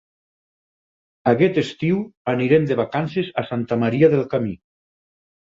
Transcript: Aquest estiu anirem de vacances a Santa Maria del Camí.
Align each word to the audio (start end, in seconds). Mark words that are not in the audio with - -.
Aquest 1.31 1.59
estiu 1.63 1.99
anirem 2.33 2.65
de 2.73 2.79
vacances 2.81 3.31
a 3.43 3.45
Santa 3.51 3.79
Maria 3.85 4.11
del 4.17 4.27
Camí. 4.35 4.57